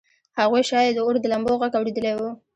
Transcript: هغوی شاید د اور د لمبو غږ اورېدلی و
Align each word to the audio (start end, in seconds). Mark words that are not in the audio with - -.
هغوی 0.39 0.61
شاید 0.69 0.91
د 0.95 0.99
اور 1.05 1.15
د 1.21 1.25
لمبو 1.33 1.53
غږ 1.61 1.71
اورېدلی 1.77 2.13
و 2.15 2.19